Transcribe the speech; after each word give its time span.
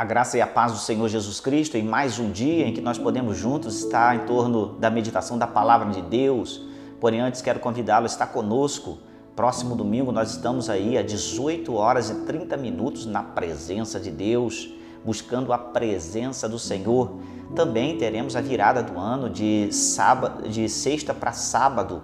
A 0.00 0.04
graça 0.06 0.38
e 0.38 0.40
a 0.40 0.46
paz 0.46 0.72
do 0.72 0.78
Senhor 0.78 1.06
Jesus 1.10 1.40
Cristo 1.40 1.76
em 1.76 1.82
mais 1.82 2.18
um 2.18 2.30
dia 2.30 2.66
em 2.66 2.72
que 2.72 2.80
nós 2.80 2.96
podemos 2.96 3.36
juntos 3.36 3.80
estar 3.80 4.16
em 4.16 4.20
torno 4.20 4.68
da 4.78 4.88
meditação 4.88 5.36
da 5.36 5.46
palavra 5.46 5.90
de 5.90 6.00
Deus. 6.00 6.66
Porém, 6.98 7.20
antes 7.20 7.42
quero 7.42 7.60
convidá-lo 7.60 8.04
a 8.04 8.06
estar 8.06 8.28
conosco. 8.28 8.96
Próximo 9.36 9.76
domingo 9.76 10.10
nós 10.10 10.30
estamos 10.30 10.70
aí 10.70 10.96
às 10.96 11.04
18 11.04 11.74
horas 11.74 12.08
e 12.08 12.14
30 12.24 12.56
minutos 12.56 13.04
na 13.04 13.22
presença 13.22 14.00
de 14.00 14.10
Deus, 14.10 14.72
buscando 15.04 15.52
a 15.52 15.58
presença 15.58 16.48
do 16.48 16.58
Senhor. 16.58 17.18
Também 17.54 17.98
teremos 17.98 18.34
a 18.34 18.40
virada 18.40 18.82
do 18.82 18.98
ano 18.98 19.28
de 19.28 19.70
sábado, 19.70 20.48
de 20.48 20.66
sexta 20.66 21.12
para 21.12 21.32
sábado, 21.32 22.02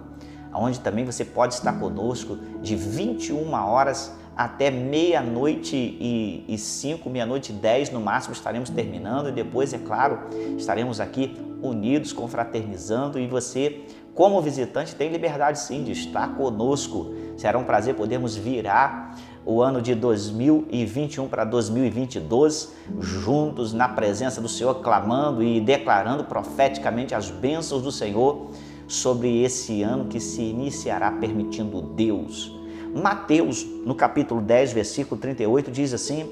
onde 0.53 0.79
também 0.81 1.03
você 1.03 1.25
pode 1.25 1.55
estar 1.55 1.73
conosco 1.79 2.37
de 2.61 2.75
21 2.75 3.51
horas 3.53 4.11
até 4.37 4.69
meia-noite 4.69 5.75
e, 5.75 6.55
cinco, 6.59 7.09
meia-noite 7.09 7.51
e 7.51 7.55
dez 7.55 7.89
no 7.89 7.99
máximo 7.99 8.33
estaremos 8.33 8.69
terminando. 8.69 9.29
E 9.29 9.31
depois, 9.31 9.73
é 9.73 9.79
claro, 9.79 10.19
estaremos 10.55 10.99
aqui 10.99 11.35
unidos, 11.59 12.13
confraternizando. 12.13 13.17
E 13.17 13.25
você, 13.25 13.81
como 14.13 14.39
visitante, 14.39 14.93
tem 14.93 15.09
liberdade 15.09 15.59
sim 15.59 15.83
de 15.83 15.91
estar 15.91 16.35
conosco. 16.35 17.15
Será 17.35 17.57
um 17.57 17.63
prazer 17.63 17.95
podermos 17.95 18.35
virar 18.35 19.17
o 19.43 19.59
ano 19.59 19.81
de 19.81 19.95
2021 19.95 21.27
para 21.27 21.43
2022 21.43 22.73
juntos 22.99 23.73
na 23.73 23.89
presença 23.89 24.39
do 24.39 24.47
Senhor, 24.47 24.75
clamando 24.81 25.41
e 25.41 25.59
declarando 25.59 26.25
profeticamente 26.25 27.15
as 27.15 27.31
bênçãos 27.31 27.81
do 27.81 27.91
Senhor 27.91 28.51
sobre 28.87 29.41
esse 29.41 29.81
ano 29.81 30.05
que 30.05 30.19
se 30.19 30.41
iniciará 30.41 31.11
permitindo 31.11 31.81
Deus 31.81 32.56
Mateus, 32.97 33.63
no 33.63 33.93
capítulo 33.93 34.41
10, 34.41 34.73
versículo 34.73 35.21
38, 35.21 35.69
diz 35.71 35.93
assim: 35.93 36.31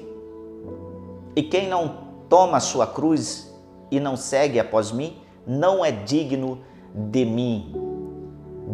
E 1.36 1.42
quem 1.42 1.68
não 1.68 2.06
toma 2.28 2.56
a 2.56 2.60
sua 2.60 2.86
cruz 2.86 3.54
e 3.90 4.00
não 4.00 4.16
segue 4.16 4.58
após 4.58 4.90
mim, 4.90 5.16
não 5.46 5.84
é 5.84 5.92
digno 5.92 6.60
de 6.92 7.24
mim. 7.24 7.72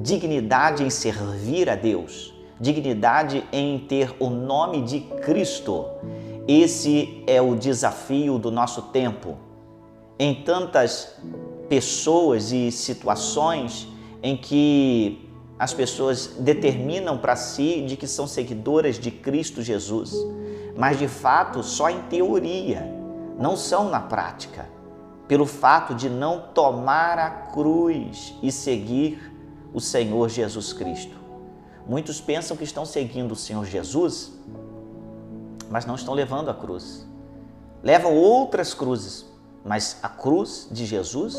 Dignidade 0.02 0.82
em 0.82 0.88
servir 0.88 1.68
a 1.68 1.74
Deus, 1.74 2.34
dignidade 2.58 3.44
em 3.52 3.78
ter 3.80 4.14
o 4.18 4.30
nome 4.30 4.82
de 4.82 5.00
Cristo. 5.00 5.84
Esse 6.48 7.22
é 7.26 7.42
o 7.42 7.54
desafio 7.54 8.38
do 8.38 8.50
nosso 8.50 8.82
tempo. 8.84 9.36
Em 10.18 10.42
tantas 10.42 11.14
pessoas 11.68 12.52
e 12.52 12.72
situações 12.72 13.86
em 14.22 14.36
que 14.36 15.31
as 15.58 15.72
pessoas 15.72 16.28
determinam 16.38 17.18
para 17.18 17.36
si 17.36 17.82
de 17.82 17.96
que 17.96 18.06
são 18.06 18.26
seguidoras 18.26 18.98
de 18.98 19.10
Cristo 19.10 19.62
Jesus, 19.62 20.14
mas 20.76 20.98
de 20.98 21.08
fato 21.08 21.62
só 21.62 21.88
em 21.88 22.02
teoria, 22.02 22.82
não 23.38 23.56
são 23.56 23.88
na 23.88 24.00
prática, 24.00 24.68
pelo 25.28 25.46
fato 25.46 25.94
de 25.94 26.08
não 26.08 26.48
tomar 26.54 27.18
a 27.18 27.30
cruz 27.30 28.34
e 28.42 28.50
seguir 28.50 29.32
o 29.72 29.80
Senhor 29.80 30.28
Jesus 30.28 30.72
Cristo. 30.72 31.16
Muitos 31.86 32.20
pensam 32.20 32.56
que 32.56 32.64
estão 32.64 32.84
seguindo 32.84 33.32
o 33.32 33.36
Senhor 33.36 33.64
Jesus, 33.64 34.32
mas 35.70 35.86
não 35.86 35.94
estão 35.94 36.14
levando 36.14 36.50
a 36.50 36.54
cruz. 36.54 37.06
Levam 37.82 38.14
outras 38.14 38.74
cruzes, 38.74 39.26
mas 39.64 39.98
a 40.02 40.08
cruz 40.08 40.68
de 40.70 40.86
Jesus, 40.86 41.36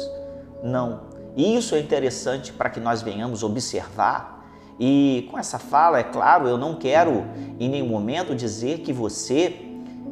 não. 0.61 1.12
E 1.35 1.55
isso 1.55 1.75
é 1.75 1.79
interessante 1.79 2.53
para 2.53 2.69
que 2.69 2.79
nós 2.79 3.01
venhamos 3.01 3.43
observar. 3.43 4.45
E 4.79 5.27
com 5.31 5.37
essa 5.37 5.59
fala, 5.59 5.99
é 5.99 6.03
claro, 6.03 6.47
eu 6.47 6.57
não 6.57 6.75
quero 6.75 7.25
em 7.59 7.69
nenhum 7.69 7.87
momento 7.87 8.35
dizer 8.35 8.79
que 8.79 8.91
você 8.91 9.69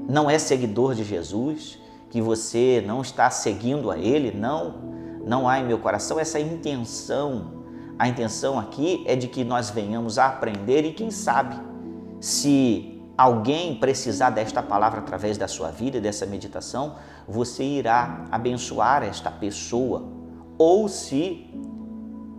não 0.07 0.29
é 0.29 0.37
seguidor 0.37 0.95
de 0.95 1.03
Jesus, 1.03 1.79
que 2.09 2.21
você 2.21 2.83
não 2.85 3.01
está 3.01 3.29
seguindo 3.29 3.89
a 3.91 3.97
Ele. 3.97 4.31
Não, 4.31 4.75
não 5.25 5.47
há 5.47 5.59
em 5.59 5.65
meu 5.65 5.79
coração 5.79 6.19
essa 6.19 6.39
intenção. 6.39 7.59
A 7.97 8.07
intenção 8.07 8.59
aqui 8.59 9.03
é 9.07 9.15
de 9.15 9.27
que 9.27 9.43
nós 9.43 9.69
venhamos 9.69 10.17
a 10.17 10.27
aprender 10.27 10.85
e 10.85 10.93
quem 10.93 11.11
sabe 11.11 11.55
se 12.19 12.99
alguém 13.17 13.75
precisar 13.75 14.29
desta 14.29 14.61
palavra 14.61 14.99
através 14.99 15.37
da 15.37 15.47
sua 15.47 15.69
vida 15.69 15.99
dessa 15.99 16.25
meditação, 16.25 16.95
você 17.27 17.63
irá 17.63 18.25
abençoar 18.31 19.03
esta 19.03 19.29
pessoa 19.29 20.20
ou 20.61 20.87
se 20.87 21.49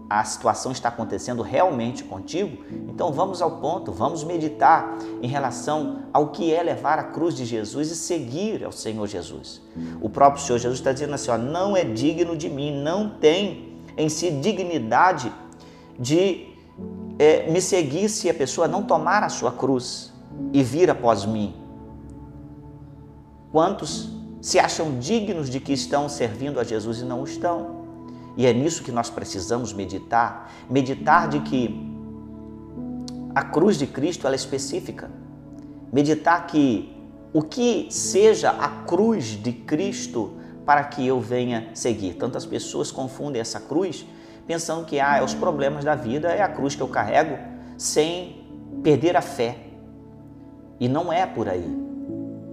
a 0.08 0.22
situação 0.22 0.70
está 0.70 0.90
acontecendo 0.90 1.42
realmente 1.42 2.04
contigo, 2.04 2.64
então 2.88 3.10
vamos 3.10 3.42
ao 3.42 3.58
ponto, 3.58 3.90
vamos 3.90 4.22
meditar 4.22 4.96
em 5.20 5.26
relação 5.26 6.04
ao 6.12 6.28
que 6.28 6.54
é 6.54 6.62
levar 6.62 7.00
a 7.00 7.02
cruz 7.02 7.34
de 7.34 7.44
Jesus 7.44 7.90
e 7.90 7.96
seguir 7.96 8.64
ao 8.64 8.70
Senhor 8.70 9.08
Jesus. 9.08 9.60
O 10.00 10.08
próprio 10.08 10.40
Senhor 10.40 10.58
Jesus 10.58 10.78
está 10.78 10.92
dizendo 10.92 11.14
assim: 11.14 11.32
ó, 11.32 11.36
não 11.36 11.76
é 11.76 11.82
digno 11.82 12.36
de 12.36 12.48
mim, 12.48 12.80
não 12.80 13.08
tem 13.08 13.76
em 13.96 14.08
si 14.08 14.30
dignidade 14.30 15.32
de 15.98 16.46
é, 17.18 17.50
me 17.50 17.60
seguir 17.60 18.08
se 18.08 18.30
a 18.30 18.34
pessoa 18.34 18.68
não 18.68 18.84
tomar 18.84 19.24
a 19.24 19.28
sua 19.28 19.50
cruz 19.50 20.12
e 20.52 20.62
vir 20.62 20.88
após 20.88 21.24
mim. 21.24 21.56
Quantos 23.50 24.10
se 24.40 24.60
acham 24.60 25.00
dignos 25.00 25.50
de 25.50 25.58
que 25.58 25.72
estão 25.72 26.08
servindo 26.08 26.60
a 26.60 26.64
Jesus 26.64 27.00
e 27.00 27.04
não 27.04 27.24
estão? 27.24 27.81
E 28.36 28.46
é 28.46 28.52
nisso 28.52 28.82
que 28.82 28.90
nós 28.90 29.10
precisamos 29.10 29.72
meditar, 29.72 30.50
meditar 30.70 31.28
de 31.28 31.40
que 31.40 31.90
a 33.34 33.42
cruz 33.42 33.78
de 33.78 33.86
Cristo 33.86 34.26
ela 34.26 34.34
é 34.34 34.36
específica. 34.36 35.10
Meditar 35.92 36.46
que 36.46 36.96
o 37.32 37.42
que 37.42 37.88
seja 37.90 38.50
a 38.50 38.68
cruz 38.68 39.24
de 39.42 39.52
Cristo 39.52 40.34
para 40.64 40.84
que 40.84 41.06
eu 41.06 41.20
venha 41.20 41.70
seguir. 41.74 42.14
Tantas 42.14 42.46
pessoas 42.46 42.90
confundem 42.90 43.40
essa 43.40 43.60
cruz 43.60 44.06
pensando 44.46 44.84
que 44.84 45.00
ah, 45.00 45.18
é 45.18 45.22
os 45.22 45.34
problemas 45.34 45.84
da 45.84 45.94
vida, 45.94 46.28
é 46.28 46.42
a 46.42 46.48
cruz 46.48 46.74
que 46.74 46.82
eu 46.82 46.88
carrego 46.88 47.38
sem 47.76 48.44
perder 48.82 49.16
a 49.16 49.22
fé. 49.22 49.56
E 50.78 50.88
não 50.88 51.12
é 51.12 51.26
por 51.26 51.48
aí. 51.48 51.82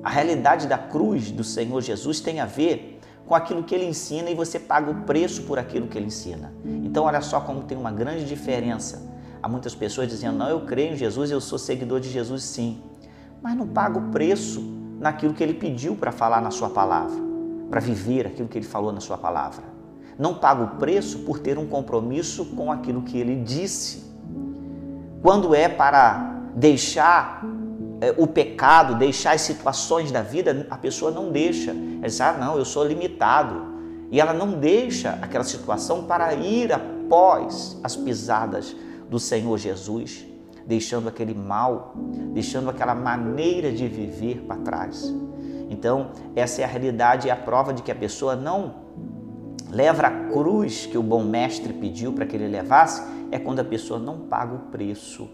A 0.03 0.09
realidade 0.09 0.67
da 0.67 0.78
cruz 0.78 1.31
do 1.31 1.44
Senhor 1.44 1.81
Jesus 1.81 2.19
tem 2.19 2.40
a 2.40 2.46
ver 2.46 2.98
com 3.29 3.35
aquilo 3.35 3.62
que 3.62 3.75
ele 3.75 3.85
ensina 3.85 4.31
e 4.31 4.34
você 4.34 4.59
paga 4.59 4.90
o 4.90 5.03
preço 5.03 5.44
por 5.44 5.59
aquilo 5.59 5.88
que 5.88 5.95
ele 5.95 6.07
ensina. 6.07 6.51
Então, 6.66 7.03
olha 7.03 7.22
só 7.22 7.40
como 7.40 7.62
tem 7.62 7.78
uma 7.78 7.91
grande 7.91 8.25
diferença. 8.25 9.07
Há 9.41 9.47
muitas 9.47 9.75
pessoas 9.75 10.07
dizendo: 10.07 10.35
Não, 10.35 10.50
eu 10.50 10.62
creio 10.62 10.94
em 10.94 10.97
Jesus, 10.97 11.29
eu 11.29 11.40
sou 11.40 11.59
seguidor 11.59 12.00
de 12.00 12.09
Jesus, 12.09 12.41
sim, 12.41 12.81
mas 13.40 13.56
não 13.56 13.67
paga 13.67 14.00
o 14.00 14.09
preço 14.09 14.62
naquilo 15.00 15.35
que 15.35 15.44
ele 15.44 15.53
pediu 15.53 15.95
para 15.95 16.12
falar 16.12 16.41
na 16.41 16.50
sua 16.50 16.72
palavra, 16.72 17.22
para 17.69 17.79
viver 17.79 18.25
aquilo 18.25 18.47
que 18.47 18.57
ele 18.57 18.66
falou 18.66 18.91
na 18.91 19.00
sua 19.00 19.17
palavra. 19.17 19.63
Não 20.17 20.34
paga 20.34 20.63
o 20.63 20.67
preço 20.78 21.19
por 21.19 21.38
ter 21.38 21.59
um 21.59 21.67
compromisso 21.67 22.46
com 22.47 22.72
aquilo 22.72 23.03
que 23.03 23.16
ele 23.16 23.44
disse. 23.44 24.11
Quando 25.22 25.53
é 25.53 25.69
para 25.69 26.41
deixar 26.56 27.46
o 28.17 28.27
pecado, 28.27 28.95
deixar 28.95 29.33
as 29.33 29.41
situações 29.41 30.11
da 30.11 30.21
vida, 30.21 30.65
a 30.69 30.77
pessoa 30.77 31.11
não 31.11 31.31
deixa. 31.31 31.71
Ela 31.71 32.07
diz, 32.07 32.21
ah, 32.21 32.33
não, 32.33 32.57
eu 32.57 32.63
sou 32.63 32.85
limitado. 32.85 33.77
E 34.09 34.19
ela 34.19 34.33
não 34.33 34.53
deixa 34.53 35.19
aquela 35.21 35.43
situação 35.43 36.05
para 36.05 36.33
ir 36.33 36.71
após 36.71 37.77
as 37.83 37.95
pisadas 37.95 38.75
do 39.09 39.19
Senhor 39.19 39.57
Jesus, 39.57 40.25
deixando 40.65 41.09
aquele 41.09 41.33
mal, 41.33 41.93
deixando 42.33 42.69
aquela 42.69 42.95
maneira 42.95 43.71
de 43.71 43.87
viver 43.87 44.45
para 44.47 44.61
trás. 44.61 45.13
Então, 45.69 46.11
essa 46.35 46.61
é 46.61 46.63
a 46.63 46.67
realidade 46.67 47.27
e 47.27 47.31
a 47.31 47.35
prova 47.35 47.73
de 47.73 47.83
que 47.83 47.91
a 47.91 47.95
pessoa 47.95 48.35
não 48.35 48.75
leva 49.69 50.07
a 50.07 50.29
cruz 50.29 50.85
que 50.85 50.97
o 50.97 51.03
bom 51.03 51.23
mestre 51.23 51.73
pediu 51.73 52.13
para 52.13 52.25
que 52.25 52.35
ele 52.35 52.47
levasse, 52.47 53.03
é 53.29 53.37
quando 53.37 53.59
a 53.59 53.63
pessoa 53.63 53.99
não 53.99 54.21
paga 54.21 54.55
o 54.55 54.59
preço 54.71 55.29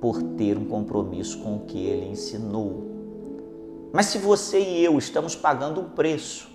por 0.00 0.22
ter 0.22 0.56
um 0.58 0.64
compromisso 0.64 1.38
com 1.38 1.56
o 1.56 1.60
que 1.60 1.78
ele 1.78 2.06
ensinou. 2.06 2.96
Mas 3.92 4.06
se 4.06 4.18
você 4.18 4.60
e 4.60 4.84
eu 4.84 4.98
estamos 4.98 5.34
pagando 5.34 5.80
um 5.80 5.88
preço, 5.88 6.50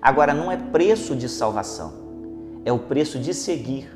agora 0.00 0.32
não 0.32 0.50
é 0.50 0.56
preço 0.56 1.16
de 1.16 1.28
salvação, 1.28 1.92
é 2.64 2.72
o 2.72 2.78
preço 2.78 3.18
de 3.18 3.34
seguir. 3.34 3.90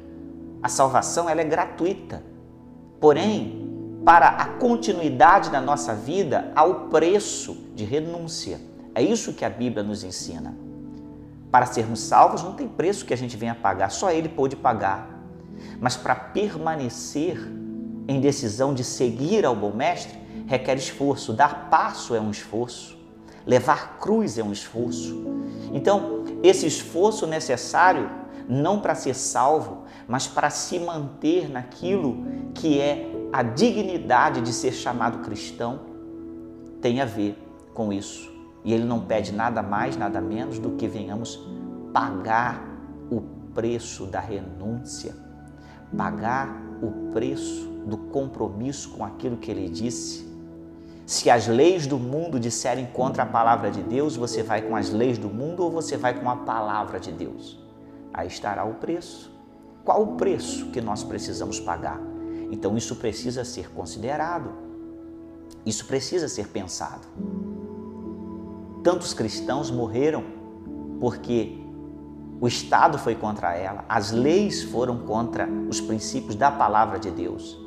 A 0.63 0.69
salvação 0.69 1.29
ela 1.29 1.41
é 1.41 1.45
gratuita. 1.45 2.23
Porém, 3.01 4.01
para 4.05 4.29
a 4.29 4.47
continuidade 4.47 5.51
da 5.51 5.61
nossa 5.61 5.95
vida, 5.95 6.53
há 6.55 6.65
o 6.65 6.89
preço 6.89 7.55
de 7.75 7.85
renúncia. 7.85 8.61
É 8.95 9.03
isso 9.03 9.33
que 9.35 9.45
a 9.45 9.51
Bíblia 9.51 9.83
nos 9.83 10.03
ensina. 10.03 10.55
Para 11.51 11.67
sermos 11.67 12.01
salvos, 12.01 12.43
não 12.43 12.55
tem 12.55 12.69
preço 12.69 13.05
que 13.05 13.15
a 13.15 13.17
gente 13.17 13.37
venha 13.37 13.55
pagar, 13.55 13.91
só 13.91 14.11
Ele 14.11 14.29
pôde 14.29 14.57
pagar. 14.57 15.21
Mas 15.81 15.97
para 15.97 16.15
permanecer 16.15 17.39
em 18.08 18.20
decisão 18.20 18.75
de 18.75 18.85
seguir 18.85 19.44
ao 19.44 19.55
bom 19.55 19.73
mestre 19.73 20.19
requer 20.47 20.76
esforço, 20.76 21.32
dar 21.32 21.70
passo 21.70 22.12
é 22.12 22.20
um 22.20 22.31
esforço, 22.31 22.99
levar 23.47 23.99
cruz 24.00 24.37
é 24.37 24.43
um 24.43 24.50
esforço. 24.50 25.25
Então, 25.73 26.25
esse 26.43 26.67
esforço 26.67 27.25
necessário 27.25 28.11
não 28.49 28.81
para 28.81 28.97
ser 28.97 29.14
salvo, 29.14 29.85
mas 30.08 30.26
para 30.26 30.50
se 30.50 30.81
manter 30.81 31.49
naquilo 31.49 32.26
que 32.52 32.81
é 32.81 33.12
a 33.32 33.44
dignidade 33.44 34.41
de 34.41 34.53
ser 34.53 34.73
chamado 34.73 35.20
cristão, 35.20 35.82
tem 36.81 37.00
a 37.00 37.05
ver 37.05 37.38
com 37.73 37.93
isso. 37.93 38.29
E 38.64 38.75
Ele 38.75 38.85
não 38.85 39.00
pede 39.00 39.32
nada 39.32 39.62
mais, 39.62 39.96
nada 39.96 40.20
menos 40.20 40.58
do 40.58 40.70
que 40.70 40.88
venhamos 40.88 41.41
pagar 41.93 42.61
o 43.08 43.20
preço 43.55 44.05
da 44.06 44.19
renúncia, 44.19 45.14
pagar 45.96 46.61
o 46.82 47.12
preço 47.12 47.69
do 47.87 47.97
compromisso 47.97 48.91
com 48.91 49.05
aquilo 49.05 49.37
que 49.37 49.50
Ele 49.50 49.69
disse. 49.69 50.29
Se 51.06 51.29
as 51.29 51.49
leis 51.49 51.87
do 51.87 51.99
mundo 51.99 52.38
disserem 52.38 52.87
contra 52.87 53.25
a 53.25 53.27
palavra 53.27 53.71
de 53.71 53.82
Deus, 53.82 54.17
você 54.17 54.43
vai 54.43 54.62
com 54.62 54.77
as 54.77 54.91
leis 54.91 55.19
do 55.19 55.29
mundo 55.29 55.65
ou 55.65 55.71
você 55.71 55.97
vai 55.97 56.15
com 56.15 56.31
a 56.31 56.37
palavra 56.37 57.00
de 57.00 57.11
Deus? 57.11 57.59
Aí 58.12 58.29
estará 58.29 58.65
o 58.65 58.75
preço. 58.75 59.32
Qual 59.85 60.03
o 60.03 60.17
preço 60.17 60.67
que 60.71 60.81
nós 60.81 61.03
precisamos 61.03 61.59
pagar? 61.59 62.00
Então 62.50 62.77
isso 62.77 62.97
precisa 62.97 63.44
ser 63.44 63.71
considerado. 63.73 64.53
Isso 65.67 65.87
precisa 65.87 66.29
ser 66.29 66.49
pensado. 66.49 67.06
Tantos 68.82 69.12
cristãos 69.12 69.71
morreram 69.71 70.25
porque 71.00 71.59
o 72.41 72.47
Estado 72.47 72.99
foi 72.99 73.15
contra 73.15 73.55
ela, 73.55 73.85
as 73.88 74.12
leis 74.12 74.62
foram 74.62 75.00
contra 75.00 75.47
os 75.69 75.81
princípios 75.81 76.35
da 76.35 76.50
palavra 76.50 76.99
de 76.99 77.11
Deus. 77.11 77.59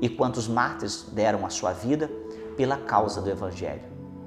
E 0.00 0.08
quantos 0.08 0.48
mártires 0.48 1.06
deram 1.12 1.46
a 1.46 1.50
sua 1.50 1.72
vida 1.72 2.10
pela 2.56 2.76
causa 2.76 3.20
do 3.20 3.30
Evangelho? 3.30 3.82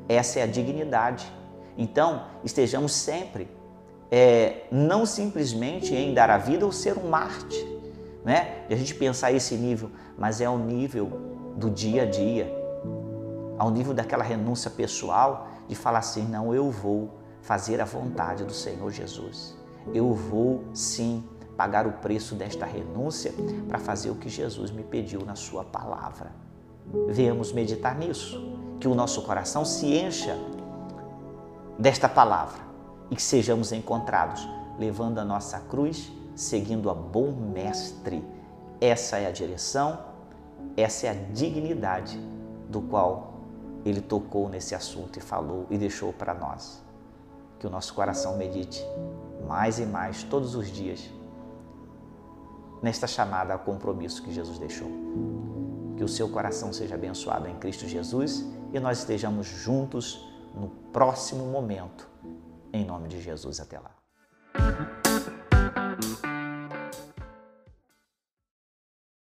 Essa 0.07 0.39
é 0.39 0.43
a 0.43 0.47
dignidade. 0.47 1.31
Então, 1.77 2.23
estejamos 2.43 2.91
sempre 2.93 3.49
é, 4.11 4.65
não 4.71 5.05
simplesmente 5.05 5.93
em 5.93 6.13
dar 6.13 6.29
a 6.29 6.37
vida 6.37 6.65
ou 6.65 6.71
ser 6.71 6.97
um 6.97 7.09
mártir, 7.09 7.65
né? 8.23 8.65
E 8.69 8.73
a 8.73 8.77
gente 8.77 8.95
pensar 8.95 9.31
esse 9.31 9.55
nível, 9.55 9.91
mas 10.17 10.41
é 10.41 10.45
ao 10.45 10.57
nível 10.57 11.11
do 11.55 11.69
dia 11.69 12.03
a 12.03 12.05
dia, 12.05 12.53
ao 13.57 13.69
nível 13.69 13.93
daquela 13.93 14.23
renúncia 14.23 14.69
pessoal 14.69 15.47
de 15.67 15.75
falar 15.75 15.99
assim: 15.99 16.23
não, 16.23 16.53
eu 16.53 16.71
vou 16.71 17.11
fazer 17.41 17.81
a 17.81 17.85
vontade 17.85 18.43
do 18.43 18.53
Senhor 18.53 18.91
Jesus. 18.91 19.55
Eu 19.93 20.13
vou 20.13 20.65
sim 20.73 21.23
pagar 21.57 21.87
o 21.87 21.93
preço 21.93 22.35
desta 22.35 22.65
renúncia 22.65 23.33
para 23.67 23.79
fazer 23.79 24.11
o 24.11 24.15
que 24.15 24.29
Jesus 24.29 24.69
me 24.69 24.83
pediu 24.83 25.25
na 25.25 25.35
Sua 25.35 25.63
palavra. 25.63 26.31
Venhamos 27.09 27.51
meditar 27.51 27.97
nisso, 27.97 28.55
que 28.79 28.87
o 28.87 28.93
nosso 28.93 29.23
coração 29.23 29.65
se 29.65 29.87
encha 29.97 30.37
desta 31.77 32.07
palavra 32.07 32.61
e 33.09 33.15
que 33.15 33.21
sejamos 33.21 33.71
encontrados 33.71 34.47
levando 34.77 35.17
a 35.17 35.25
nossa 35.25 35.59
cruz, 35.61 36.11
seguindo 36.35 36.89
a 36.89 36.93
bom 36.93 37.31
mestre. 37.31 38.23
Essa 38.79 39.17
é 39.17 39.25
a 39.25 39.31
direção, 39.31 39.99
essa 40.77 41.07
é 41.07 41.09
a 41.09 41.13
dignidade 41.13 42.19
do 42.69 42.81
qual 42.81 43.33
ele 43.83 44.01
tocou 44.01 44.47
nesse 44.47 44.75
assunto 44.75 45.17
e 45.17 45.21
falou 45.21 45.65
e 45.71 45.77
deixou 45.77 46.13
para 46.13 46.35
nós. 46.35 46.83
Que 47.57 47.65
o 47.65 47.69
nosso 47.69 47.93
coração 47.95 48.37
medite 48.37 48.85
mais 49.47 49.79
e 49.79 49.85
mais 49.85 50.21
todos 50.23 50.53
os 50.53 50.67
dias 50.67 51.16
nesta 52.81 53.07
chamada 53.07 53.53
ao 53.53 53.59
compromisso 53.59 54.23
que 54.23 54.31
Jesus 54.31 54.59
deixou. 54.59 54.89
Que 55.95 56.03
o 56.03 56.07
seu 56.07 56.29
coração 56.29 56.71
seja 56.71 56.95
abençoado 56.95 57.47
em 57.47 57.55
Cristo 57.55 57.87
Jesus 57.87 58.45
e 58.73 58.79
nós 58.79 58.99
estejamos 58.99 59.47
juntos 59.47 60.27
no 60.55 60.69
próximo 60.91 61.45
momento 61.45 62.07
em 62.73 62.85
nome 62.85 63.07
de 63.07 63.21
Jesus, 63.21 63.59
até 63.59 63.79
lá. 63.79 65.06